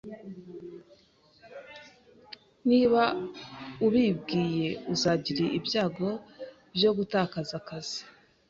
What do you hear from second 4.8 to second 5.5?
uzagira